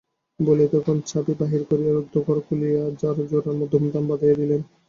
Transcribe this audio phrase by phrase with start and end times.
[0.39, 4.61] বলিয়া তখনই চাবি বাহির করিয়া রুদ্ধ ঘর খুলিয়া ঝাড়াঝোড়ার ধুমধাম বাধাইয়া দিলেন।